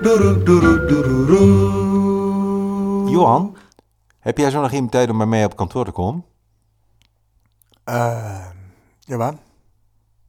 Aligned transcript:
doeroe, 0.02 0.42
doeroe, 0.44 0.86
doeroe. 1.26 3.10
Johan, 3.10 3.56
heb 4.18 4.38
jij 4.38 4.50
zo 4.50 4.60
nog 4.60 4.72
even 4.72 4.88
tijd 4.88 5.10
om 5.10 5.18
bij 5.18 5.26
mij 5.26 5.44
op 5.44 5.56
kantoor 5.56 5.84
te 5.84 5.90
komen? 5.90 6.24
Eh, 7.84 8.46
jawel. 9.00 9.34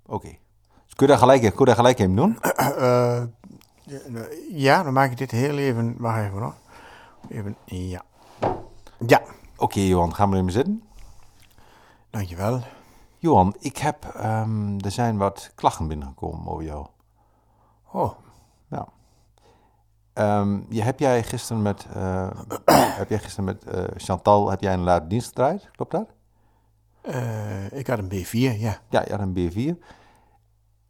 Oké. 0.05 0.27
Dus 0.86 0.93
kun 0.95 1.05
je 1.07 1.11
dat 1.11 1.18
gelijk, 1.21 1.41
kun 1.41 1.52
je 1.57 1.66
dat 1.66 1.75
gelijk 1.75 2.00
even 2.00 2.16
doen? 2.16 2.38
Eh, 2.41 3.23
ja, 4.50 4.84
dan 4.84 4.93
maak 4.93 5.11
ik 5.11 5.18
dit 5.18 5.32
heel 5.32 5.57
even. 5.57 5.95
Wacht 5.98 6.20
even 6.20 6.39
hoor. 6.39 6.54
Even, 7.30 7.55
ja. 7.66 8.02
Ja, 9.07 9.21
Oké, 9.57 9.80
Johan, 9.80 10.16
ga 10.16 10.25
maar 10.25 10.39
even 10.39 10.52
zitten. 10.52 10.84
dankjewel. 12.09 12.61
Johan, 13.24 13.55
ik 13.60 13.78
heb, 13.78 14.05
ehm, 14.05 14.78
er 14.80 14.92
zijn 14.92 15.18
wat 15.18 15.52
klachten 15.56 15.88
binnengekomen 15.88 16.47
over 16.47 16.64
jou. 16.64 16.88
Oh, 17.92 18.11
Ja. 18.68 18.88
Ehm, 20.14 20.61
je, 20.70 20.82
heb 20.82 21.00
jij 21.00 21.24
gisteren 21.24 21.61
met, 21.61 21.86
eh, 21.94 22.30
heb 23.00 23.10
jij 23.10 23.20
gisteren 23.20 23.46
met 23.46 23.64
eh, 23.64 23.83
Chantal, 23.96 24.50
heb 24.50 24.61
jij 24.61 24.74
een 24.74 24.83
late 24.83 25.07
dienst 25.07 25.28
gedraaid? 25.28 25.70
Klopt 25.71 25.92
dat? 25.92 26.07
eh, 27.02 27.71
ik 27.71 27.88
had 27.88 28.00
een 28.00 28.10
B4, 28.10 28.60
ja. 28.60 28.80
Ja, 28.89 29.04
ja, 29.07 29.20
een 29.20 29.33
B4. 29.33 29.83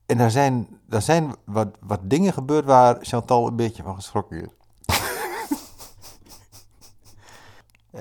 En 0.06 0.18
daar 0.18 0.32
zijn, 0.32 0.68
daar 0.88 1.02
zijn 1.02 1.36
wat, 1.46 1.68
wat 1.80 2.00
dingen 2.04 2.34
gebeurd 2.34 2.66
waar 2.66 2.98
Chantal 3.02 3.48
een 3.48 3.56
beetje 3.56 3.84
van 3.84 3.96
geschrokken 3.96 4.42
is. 4.42 4.50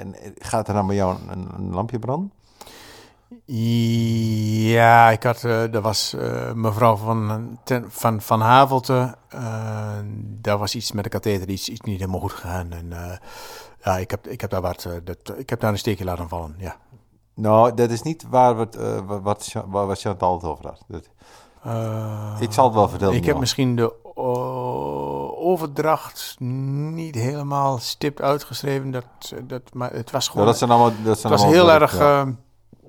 en 0.01 0.15
gaat 0.39 0.69
er 0.69 0.75
dan 0.75 0.87
bij 0.87 0.97
jou 0.97 1.19
een, 1.29 1.55
een 1.55 1.71
lampje 1.75 1.99
branden? 1.99 2.33
Ja, 4.73 5.11
ik 5.11 5.23
had, 5.23 5.45
eh 5.45 5.75
er 5.75 5.81
was 5.81 6.15
eh, 6.15 6.53
mevrouw 6.53 6.97
van, 6.97 7.59
ten, 7.65 7.85
van, 7.89 8.21
van 8.21 8.41
Havelte. 8.41 9.15
eh, 9.29 9.41
daar 10.41 10.59
was 10.59 10.75
iets 10.75 10.93
met 10.93 11.05
de 11.05 11.11
katheter, 11.11 11.49
iets, 11.49 11.69
iets 11.69 11.81
niet 11.81 11.99
helemaal 12.01 12.21
goed 12.21 12.33
gegaan. 12.33 12.73
En 12.73 12.93
eh, 12.93 13.17
ja, 13.85 13.97
ik 13.99 14.11
heb, 14.11 14.27
ik 14.29 14.41
heb 14.41 14.51
daar 14.51 14.61
wat, 14.61 14.85
eh, 14.85 14.93
dat, 15.05 15.39
ik 15.39 15.51
heb 15.51 15.61
daar 15.61 15.71
een 15.73 15.79
steekje 15.79 16.05
laten 16.05 16.29
vallen, 16.29 16.55
ja. 16.59 16.77
Nou, 17.35 17.75
dat 17.75 17.91
is 17.91 18.03
niet 18.03 18.25
waar, 18.31 18.55
we 18.57 18.61
het, 18.63 18.77
eh, 18.77 18.99
wa- 19.07 19.21
wat, 19.21 19.53
waar, 19.67 19.87
wat 19.87 20.01
Chantal 20.01 20.35
het 20.35 20.45
over 20.45 20.67
had. 20.67 20.85
Dat- 20.89 21.09
Eh, 21.63 22.37
ik 22.41 22.53
zal 22.53 22.65
het 22.65 22.75
wel 22.75 22.89
vertellen. 22.89 23.15
Ik 23.15 23.25
heb 23.25 23.39
misschien 23.39 23.77
de 23.77 24.05
overdracht 25.37 26.37
niet 26.41 27.15
helemaal 27.15 27.79
stipt 27.79 28.21
uitgeschreven. 28.21 28.91
Dat, 28.91 29.05
dat, 29.45 29.63
maar 29.75 29.93
het 29.93 30.11
was 30.11 30.25
Ja, 30.27 30.31
gewoon. 30.31 30.47
dat 30.47 30.59
zijn 30.59 30.71
allemaal, 30.71 30.91
dat 30.97 31.07
het 31.07 31.19
zijn 31.19 31.33
was 31.33 31.43
allemaal 31.43 31.61
heel 31.65 31.73
erg. 31.81 31.99
Ja. 31.99 32.27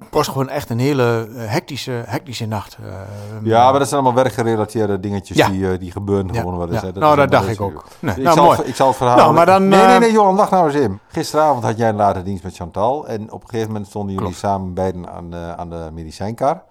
Het 0.06 0.14
was 0.14 0.28
gewoon 0.28 0.50
echt 0.50 0.70
een 0.70 0.80
hele 0.80 1.28
eh, 1.36 1.52
hectische, 1.52 2.04
hectische 2.06 2.46
nacht. 2.46 2.78
eh, 2.84 2.92
ja, 3.44 3.70
maar 3.70 3.80
dat 3.80 3.88
zijn 3.90 4.02
allemaal 4.04 4.24
werkgerelateerde 4.24 5.00
dingetjes 5.00 5.38
Ja. 5.38 5.50
die, 5.50 5.72
eh, 5.72 5.80
die 5.80 5.92
gebeuren 5.92 6.36
gewoon. 6.36 6.70
Hè. 6.74 6.82
Dat 6.82 6.96
nou, 6.96 7.16
dat 7.16 7.32
dacht 7.32 7.48
ik 7.48 7.62
ook. 7.62 7.86
Nee, 8.00 8.16
ik, 8.16 8.22
nou, 8.24 8.36
zal, 8.36 8.46
mooi. 8.46 8.58
het- 8.58 8.68
ik 8.68 8.76
zal 8.76 8.88
het 8.88 8.98
verhaal... 8.98 9.18
Nou, 9.18 9.34
maar 9.34 9.46
dan, 9.46 9.68
nee, 9.68 9.86
nee, 9.86 10.00
nee, 10.00 10.12
Johan, 10.12 10.36
wacht 10.36 10.52
nou 10.52 10.66
eens 10.66 10.76
in. 10.76 11.00
Gisteravond 11.08 11.64
had 11.64 11.78
jij 11.78 11.90
een 11.90 11.96
late 11.96 12.24
dienst 12.24 12.44
met 12.44 12.56
Chantal. 12.56 13.08
En 13.08 13.32
op 13.32 13.42
een 13.44 13.50
gegeven 13.50 13.72
moment 13.72 13.88
stonden 13.90 14.10
jullie 14.14 14.28
Klopt. 14.28 14.40
samen 14.42 14.74
beiden 14.74 15.10
aan 15.10 15.30
de, 15.30 15.54
aan 15.58 15.70
de 15.70 15.90
medicijnkar. 15.94 16.64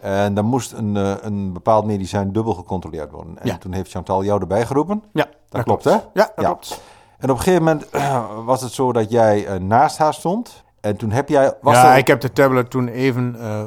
En 0.00 0.34
dan 0.34 0.44
moest 0.44 0.72
een, 0.72 0.94
een 1.26 1.52
bepaald 1.52 1.84
medicijn 1.84 2.32
dubbel 2.32 2.54
gecontroleerd 2.54 3.10
worden. 3.10 3.38
En 3.38 3.46
Ja. 3.46 3.56
toen 3.58 3.72
heeft 3.72 3.90
Chantal 3.90 4.24
jou 4.24 4.40
erbij 4.40 4.66
geroepen. 4.66 5.02
Ja, 5.12 5.26
dat, 5.48 5.62
klopt, 5.62 5.84
hè? 5.84 5.90
Ja, 5.90 6.00
dat 6.14 6.32
Ja. 6.36 6.44
klopt. 6.44 6.80
En 7.18 7.30
op 7.30 7.36
een 7.36 7.42
gegeven 7.42 7.64
moment 7.64 7.86
was 8.44 8.60
het 8.60 8.72
zo 8.72 8.92
dat 8.92 9.10
jij 9.10 9.58
naast 9.58 9.98
haar 9.98 10.14
stond. 10.14 10.64
En 10.80 10.96
toen 10.96 11.10
heb 11.10 11.28
jij... 11.28 11.54
Was 11.60 11.74
ja, 11.74 11.92
er- 11.92 11.98
ik 11.98 12.06
heb 12.06 12.20
de 12.20 12.32
tablet 12.32 12.70
toen 12.70 12.88
even 12.88 13.36
eh, 13.40 13.64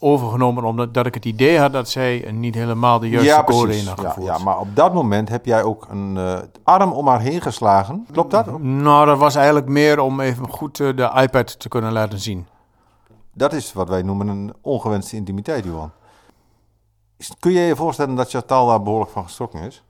overgenomen 0.00 0.64
omdat 0.64 0.94
dat 0.94 1.06
ik 1.06 1.14
het 1.14 1.24
idee 1.24 1.58
had 1.58 1.72
dat 1.72 1.88
zij 1.88 2.30
niet 2.32 2.54
helemaal 2.54 2.98
de 2.98 3.08
juiste 3.08 3.30
ja, 3.32 3.44
code 3.44 3.76
in 3.78 3.86
had 3.86 4.00
Ja, 4.00 4.08
gevoerd. 4.08 4.26
ja, 4.38 4.44
maar 4.44 4.58
op 4.58 4.76
dat 4.76 4.94
moment 4.94 5.28
heb 5.28 5.44
jij 5.46 5.62
ook 5.62 5.86
een 5.90 6.16
eh, 6.16 6.38
arm 6.62 6.92
om 6.92 7.08
haar 7.08 7.20
heen 7.20 7.40
geslagen. 7.40 8.06
Klopt 8.12 8.30
dat? 8.30 8.58
Nou, 8.60 9.06
dat 9.06 9.18
was 9.18 9.34
eigenlijk 9.34 9.68
meer 9.68 10.00
om 10.00 10.20
even 10.20 10.48
goed 10.48 10.80
eh, 10.80 10.96
de 10.96 11.10
iPad 11.22 11.58
te 11.60 11.68
kunnen 11.68 11.92
laten 11.92 12.18
zien. 12.18 12.46
Dat 13.34 13.52
is 13.52 13.72
wat 13.72 13.88
wij 13.88 14.02
noemen 14.02 14.28
een 14.28 14.52
ongewenste 14.60 15.16
intimiteit, 15.16 15.64
Johan. 15.64 15.90
Kun 17.38 17.52
je 17.52 17.60
je 17.60 17.76
voorstellen 17.76 18.14
dat 18.14 18.30
Chantal 18.30 18.66
daar 18.66 18.82
behoorlijk 18.82 19.10
van 19.10 19.24
geschrokken 19.24 19.60
is? 19.60 19.82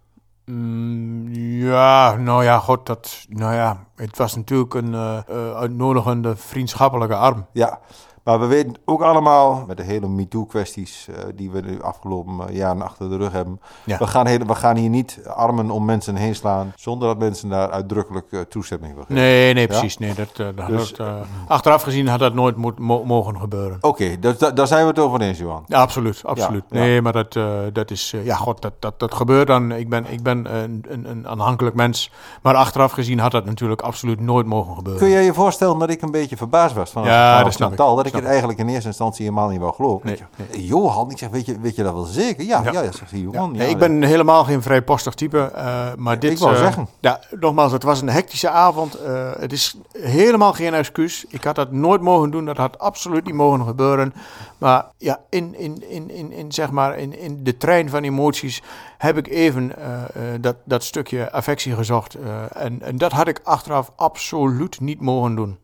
Mm, 0.44 1.28
ja, 1.64 2.14
nou 2.16 2.44
ja, 2.44 2.58
god, 2.58 2.86
dat, 2.86 3.24
nou 3.28 3.54
ja, 3.54 3.84
het 4.06 4.18
was 4.18 4.34
natuurlijk 4.36 4.74
een 4.74 4.94
eh, 4.94 5.18
eh, 5.28 5.54
uitnodigende 5.56 6.36
vriendschappelijke 6.36 7.14
arm. 7.16 7.46
Ja, 7.52 7.78
maar 8.24 8.40
we 8.40 8.46
weten 8.46 8.74
ook 8.84 9.02
allemaal, 9.02 9.64
met 9.66 9.76
de 9.76 9.82
hele 9.82 10.08
MeToo-kwesties 10.08 11.08
eh, 11.08 11.14
die 11.34 11.50
we 11.50 11.62
de 11.62 11.82
afgelopen 11.82 12.54
jaren 12.54 12.82
achter 12.82 13.08
de 13.10 13.16
rug 13.16 13.32
hebben. 13.32 13.60
Ja. 13.84 13.98
We, 13.98 14.06
gaan 14.06 14.26
hele, 14.26 14.44
we 14.44 14.54
gaan 14.54 14.76
hier 14.76 14.88
niet 14.88 15.20
armen 15.26 15.70
om 15.70 15.84
mensen 15.84 16.16
heen 16.16 16.34
slaan 16.34 16.72
zonder 16.76 17.08
dat 17.08 17.18
mensen 17.18 17.48
daar 17.48 17.70
uitdrukkelijk 17.70 18.26
eh, 18.32 18.40
toestemming 18.40 18.92
voor 18.94 19.02
geven. 19.02 19.22
Nee, 19.22 19.54
nee, 19.54 19.66
precies. 19.66 19.98
Nee, 19.98 20.14
dat, 20.14 20.36
dat 20.56 20.66
Dus, 20.66 20.94
had, 20.96 21.08
achteraf 21.48 21.82
gezien 21.82 22.08
had 22.08 22.18
dat 22.18 22.34
nooit 22.34 22.56
moet, 22.56 22.78
mo- 22.78 23.04
mogen 23.04 23.40
gebeuren. 23.40 23.78
Oké, 23.80 24.18
dus 24.18 24.38
da- 24.38 24.50
daar 24.50 24.66
zijn 24.66 24.82
we 24.82 24.88
het 24.88 24.98
over 24.98 25.20
eens, 25.20 25.38
Johan. 25.38 25.64
Ja, 25.66 25.80
absoluut, 25.80 26.20
absoluut. 26.24 26.64
Nee, 26.70 27.02
maar 27.02 27.12
dat, 27.12 27.32
dat 27.72 27.90
is, 27.90 28.14
ja, 28.24 28.34
god, 28.36 28.62
dat, 28.62 28.72
dat, 28.78 28.98
dat 29.00 29.14
gebeurt 29.14 29.46
dan. 29.46 29.72
Ik 29.72 29.88
ben, 29.88 30.06
ik 30.08 30.22
ben 30.22 30.54
een, 30.54 30.84
een, 30.88 31.10
een 31.10 31.28
aanhankelijk 31.28 31.76
mens. 31.76 32.10
Maar 32.42 32.54
achteraf 32.54 32.92
gezien 32.92 33.18
had 33.18 33.30
dat 33.30 33.44
natuurlijk 33.44 33.80
absoluut 33.92 34.20
nooit 34.20 34.46
mogen 34.46 34.74
gebeuren. 34.74 35.02
Kun 35.02 35.10
je 35.10 35.20
je 35.20 35.34
voorstellen 35.34 35.78
dat 35.78 35.90
ik 35.90 36.02
een 36.02 36.10
beetje 36.10 36.36
verbaasd 36.36 36.74
was 36.74 36.90
van, 36.90 37.04
Ja, 37.04 37.42
dat 37.44 37.54
Chantal? 37.54 37.90
ik. 37.90 37.96
Dat 37.96 38.06
ik 38.06 38.12
het 38.12 38.24
eigenlijk 38.24 38.58
in 38.58 38.68
eerste 38.68 38.86
instantie 38.88 39.24
helemaal 39.24 39.48
niet 39.48 39.60
wou 39.60 39.74
geloven. 39.74 40.06
Nee, 40.06 40.16
zeg, 40.16 40.28
Johan, 40.50 41.10
ik 41.10 41.18
zeg, 41.18 41.28
weet 41.28 41.46
je, 41.46 41.60
weet 41.60 41.76
je 41.76 41.82
dat 41.82 41.92
wel 41.94 42.04
zeker? 42.04 42.44
Ja, 42.44 42.62
ja, 42.64 42.72
Ja. 42.82 42.92
zegt 42.92 43.10
Johan. 43.10 43.32
Ja, 43.32 43.40
ja, 43.40 43.62
nee, 43.62 43.68
ik 43.68 43.78
ben 43.78 44.02
helemaal 44.02 44.44
geen 44.44 44.62
vrijpostig 44.62 45.14
type, 45.14 45.38
eh, 45.54 45.86
maar 45.96 46.18
dit... 46.18 46.30
Ik 46.30 46.38
wou 46.38 46.52
eh, 46.54 46.58
zeggen. 46.60 46.88
Ja, 47.00 47.20
nogmaals, 47.40 47.72
het 47.72 47.82
was 47.82 48.00
een 48.00 48.08
hectische 48.08 48.48
avond. 48.50 48.94
eh, 48.94 49.30
het 49.38 49.52
is 49.52 49.76
helemaal 49.98 50.52
geen 50.52 50.74
excuus. 50.74 51.24
Ik 51.28 51.44
had 51.44 51.54
dat 51.54 51.72
nooit 51.72 52.00
mogen 52.00 52.30
doen, 52.30 52.44
dat 52.44 52.56
had 52.56 52.78
absoluut 52.78 53.24
niet 53.24 53.34
mogen 53.34 53.64
gebeuren. 53.66 54.14
Maar 54.58 54.84
ja, 54.98 55.20
in, 55.28 55.58
in, 55.58 55.90
in, 55.90 56.10
in, 56.10 56.32
in, 56.32 56.52
zeg 56.52 56.70
maar, 56.70 56.98
in, 56.98 57.18
in 57.18 57.44
de 57.44 57.56
trein 57.56 57.90
van 57.90 58.02
emoties 58.02 58.62
heb 59.02 59.16
ik 59.16 59.28
even 59.28 59.76
eh, 59.76 60.34
eh, 60.34 60.42
dat, 60.42 60.56
dat 60.64 60.84
stukje 60.84 61.32
affectie 61.32 61.74
gezocht. 61.74 62.14
eh, 62.14 62.56
en, 62.56 62.82
en 62.82 62.98
dat 62.98 63.12
had 63.12 63.28
ik 63.28 63.40
achteraf 63.42 63.92
absoluut 63.96 64.80
niet 64.80 65.00
mogen 65.00 65.34
doen. 65.34 65.58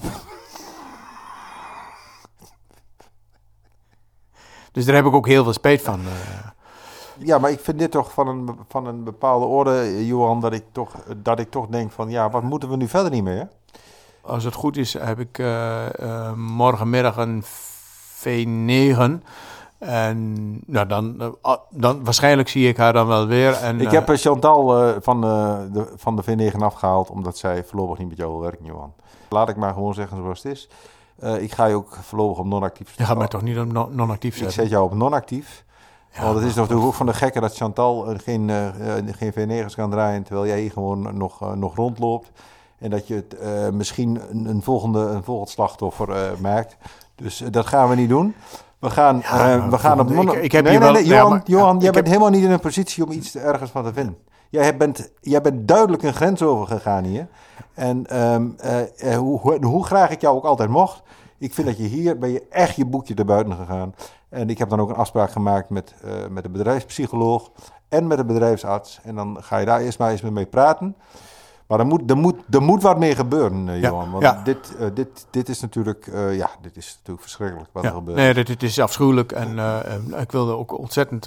Dus 4.72 4.84
daar 4.84 4.94
heb 4.94 5.04
ik 5.04 5.12
ook 5.12 5.26
heel 5.26 5.42
veel 5.42 5.52
spijt 5.52 5.82
van. 5.82 6.00
Ja, 7.18 7.38
maar 7.38 7.50
ik 7.50 7.60
vind 7.60 7.78
dit 7.78 7.90
toch 7.90 8.12
van 8.12 8.28
een, 8.28 8.58
van 8.68 8.86
een 8.86 9.04
bepaalde 9.04 9.46
orde, 9.46 10.06
Johan, 10.06 10.40
dat 10.40 10.52
ik, 10.52 10.64
toch, 10.72 10.94
dat 11.16 11.38
ik 11.38 11.50
toch 11.50 11.66
denk 11.66 11.92
van, 11.92 12.10
ja, 12.10 12.30
wat 12.30 12.42
moeten 12.42 12.68
we 12.68 12.76
nu 12.76 12.88
verder 12.88 13.10
niet 13.10 13.22
mee, 13.22 13.38
hè? 13.38 13.44
Als 14.20 14.44
het 14.44 14.54
goed 14.54 14.76
is, 14.76 14.92
heb 14.92 15.18
ik 15.18 15.42
morgenmiddag 16.36 17.16
een 17.16 17.44
V9. 18.24 19.22
En 19.80 20.34
nou, 20.66 20.86
dan, 20.86 21.20
eh, 21.20 21.28
ah, 21.40 21.58
dan 21.70 22.04
waarschijnlijk 22.04 22.48
zie 22.48 22.68
ik 22.68 22.76
haar 22.76 22.92
dan 22.92 23.06
wel 23.06 23.26
weer. 23.26 23.52
En, 23.52 23.80
Ik 23.80 23.86
eh, 23.86 23.92
heb 23.92 24.08
eh, 24.08 24.16
Chantal 24.16 24.94
van, 25.00 25.20
de, 25.20 25.92
van 25.96 26.16
de 26.16 26.50
V9 26.52 26.56
afgehaald, 26.58 27.10
omdat 27.10 27.38
zij 27.38 27.64
voorlopig 27.64 27.98
niet 27.98 28.08
met 28.08 28.16
jou 28.16 28.30
wil 28.30 28.40
werken, 28.40 28.64
Johan. 28.64 28.92
Laat 29.28 29.48
ik 29.48 29.56
maar 29.56 29.72
gewoon 29.74 29.94
zeggen 29.94 30.16
zoals 30.16 30.42
het 30.42 30.52
is. 30.52 30.68
Ik 31.40 31.52
ga 31.52 31.66
je 31.66 31.74
ook 31.74 31.94
voorlopig 32.02 32.38
op 32.38 32.46
non-actief 32.46 32.94
je 32.96 33.04
gaat 33.04 33.18
mij 33.18 33.28
toch 33.28 33.42
niet 33.42 33.58
op 33.58 33.72
non- 33.72 33.94
non-actief 33.94 34.32
Ik 34.32 34.38
zetten? 34.42 34.62
zet 34.62 34.70
jou 34.70 34.84
op 34.84 34.94
non-actief. 34.94 35.64
Ja, 36.12 36.22
Want 36.22 36.34
het 36.36 36.44
is 36.44 36.50
maar- 36.50 36.60
natuurlijk 36.60 36.88
ook 36.88 36.94
van 36.94 37.06
de 37.06 37.14
gekke 37.14 37.40
dat 37.40 37.56
Chantal 37.56 38.06
geen, 38.16 38.50
geen 39.18 39.32
V9's 39.32 39.74
kan 39.74 39.90
draaien, 39.90 40.22
terwijl 40.22 40.46
jij 40.46 40.60
hier 40.60 40.70
gewoon 40.70 41.16
nog, 41.16 41.54
nog 41.56 41.74
rondloopt. 41.76 42.30
En 42.78 42.90
dat 42.90 43.06
je 43.06 43.14
het 43.14 43.74
misschien 43.74 44.20
een, 44.30 44.44
een, 44.46 44.62
volgende, 44.62 44.98
een 45.00 45.24
volgend 45.24 45.48
slachtoffer 45.50 46.32
maakt. 46.40 46.76
Dus 47.14 47.42
dat 47.50 47.66
gaan 47.66 47.88
we 47.88 47.94
niet 47.94 48.08
doen. 48.08 48.34
We 48.80 48.90
gaan, 48.90 49.16
Ja, 49.22 49.52
eh, 49.54 49.68
we 49.68 49.78
gaan 49.78 50.00
op 50.00 50.10
ik- 50.10 50.32
ik 50.32 50.52
heb 50.52 50.64
nee, 50.64 50.72
hier 50.72 50.80
nee, 50.82 50.92
wel- 50.92 51.00
nee, 51.02 51.04
Johan, 51.10 51.30
maar- 51.30 51.40
Johan 51.44 51.72
jij 51.78 51.80
bent 51.80 51.94
heb- 51.94 52.06
helemaal 52.06 52.30
niet 52.30 52.42
in 52.44 52.50
een 52.50 52.60
positie 52.60 53.04
om 53.04 53.10
iets 53.10 53.36
ergens 53.36 53.70
van 53.70 53.84
te 53.84 53.92
vinden. 53.92 54.16
Jij 54.50 54.76
bent, 54.76 55.10
jij 55.20 55.40
bent 55.40 55.68
duidelijk 55.68 56.02
een 56.02 56.14
grens 56.14 56.42
overgegaan 56.42 57.04
hier. 57.04 57.28
En 57.74 58.06
ehm, 58.06 58.48
eh, 58.56 59.12
eh, 59.12 59.18
hoe, 59.18 59.40
hoe, 59.40 59.64
hoe 59.66 59.84
graag 59.84 60.10
ik 60.10 60.20
jou 60.20 60.36
ook 60.36 60.44
altijd 60.44 60.68
mocht, 60.70 61.02
ik 61.38 61.54
vind 61.54 61.66
dat 61.66 61.76
je 61.76 61.82
hier 61.84 62.18
ben 62.18 62.30
je 62.30 62.46
echt 62.50 62.76
je 62.76 62.84
boekje 62.86 63.14
erbuiten 63.14 63.54
gegaan. 63.56 63.94
En 64.28 64.50
ik 64.50 64.58
heb 64.58 64.68
dan 64.68 64.80
ook 64.80 64.88
een 64.88 64.94
afspraak 64.96 65.30
gemaakt 65.30 65.70
met, 65.70 65.94
met 66.30 66.42
de 66.42 66.50
bedrijfspsycholoog 66.50 67.50
en 67.88 68.06
met 68.06 68.18
de 68.18 68.24
bedrijfsarts. 68.24 69.00
En 69.02 69.14
dan 69.14 69.36
ga 69.40 69.58
je 69.58 69.66
daar 69.66 69.80
eerst 69.80 69.98
maar 69.98 70.10
eens 70.10 70.20
mee 70.22 70.46
praten. 70.46 70.96
Maar 71.70 71.78
er 71.78 71.86
moet, 71.86 72.10
er 72.10 72.16
moet, 72.16 72.36
er 72.50 72.62
moet 72.62 72.82
wat 72.82 72.98
mee 72.98 73.14
gebeuren, 73.14 73.68
eh, 73.68 73.80
Johan. 73.80 74.10
Want 74.10 74.22
ja. 74.22 74.40
dit, 74.44 74.76
eh, 74.76 74.86
dit, 74.94 75.26
dit 75.30 75.48
is 75.48 75.60
natuurlijk, 75.60 76.06
eh, 76.06 76.36
ja, 76.36 76.50
dit 76.62 76.76
is 76.76 76.92
natuurlijk 76.96 77.20
verschrikkelijk 77.20 77.68
wat 77.72 77.84
er 77.84 77.90
gebeurt. 77.90 78.16
nee, 78.16 78.34
dit, 78.34 78.46
dit 78.46 78.62
is 78.62 78.80
afschuwelijk. 78.80 79.32
En 79.32 79.58
ik 80.20 80.32
wilde 80.32 80.56
ook 80.56 80.78
ontzettend 80.78 81.24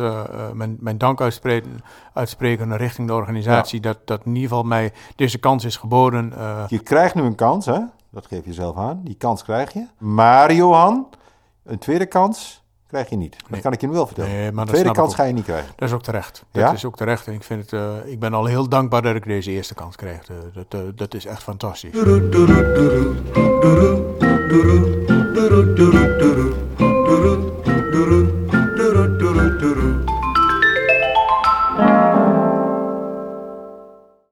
mijn, 0.54 0.78
mijn 0.80 0.98
dank 0.98 1.22
uitspreken, 1.22 1.84
uitspreken 2.13 2.78
richting 2.78 3.07
de 3.07 3.13
organisatie. 3.13 3.80
Dat, 3.80 3.98
dat 4.06 4.22
in 4.25 4.36
ieder 4.36 4.50
geval 4.50 4.63
mij 4.63 4.94
deze 5.16 5.38
kans 5.38 5.66
is 5.66 5.78
geboden. 5.78 6.34
Je 6.68 6.80
krijgt 6.80 7.16
nu 7.16 7.22
een 7.22 7.36
kans, 7.36 7.66
hè? 7.66 7.80
Dat 8.10 8.28
geef 8.28 8.45
je 8.45 8.54
zelf 8.54 8.78
aan. 8.78 9.01
Die 9.04 9.16
kans 9.16 9.44
krijg 9.44 9.74
je. 9.74 9.86
Maar 9.98 10.54
Johan, 10.54 11.07
Een 11.63 11.80
tweede 11.80 12.06
kans 12.06 12.62
krijg 12.94 13.10
je 13.10 13.16
niet. 13.16 13.36
Dat 13.42 13.50
Nee. 13.50 13.62
kan 13.62 13.74
ik 13.74 13.81
je 13.81 13.88
nu 13.88 13.94
wel 13.94 14.06
vertellen. 14.06 14.31
Nee, 14.31 14.51
maar 14.51 14.66
tweede 14.66 14.92
kans 14.92 15.16
ga 15.16 15.24
je 15.24 15.34
niet 15.34 15.44
krijgen. 15.44 15.72
Dat 15.75 15.88
is 15.90 15.95
ook 15.95 16.04
terecht. 16.04 16.44
Ja? 16.51 16.66
Dat 16.66 16.74
is 16.74 16.86
ook 16.86 16.95
terecht. 16.95 17.28
En 17.28 17.34
ik, 17.34 17.44
vind 17.44 17.62
het, 17.72 17.74
eh, 17.74 18.12
ik 18.12 18.19
ben 18.19 18.34
al 18.34 18.45
heel 18.45 18.69
dankbaar 18.69 19.01
dat 19.01 19.16
ik 19.16 19.24
deze 19.25 19.51
eerste 19.51 19.74
kans 19.74 19.95
kreeg. 19.95 20.30
Eh, 20.30 20.36
dat, 20.54 20.66
eh, 20.69 20.80
dat 20.95 21.13
is 21.13 21.25
echt 21.25 21.44
fantastisch. 21.44 21.92